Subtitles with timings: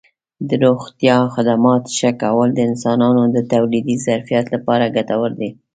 [0.47, 5.49] د روغتیا خدماتو ښه کول د انسانانو د تولیدي ظرفیت لپاره ګټور دي.